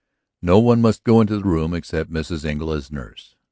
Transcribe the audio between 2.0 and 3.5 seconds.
Mrs. Engle as nurse.